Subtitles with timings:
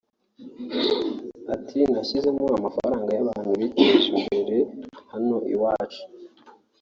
[1.53, 4.57] Ati “Nashyizemo amafoto y’abantu biteje imbere
[5.11, 6.01] hano iwacu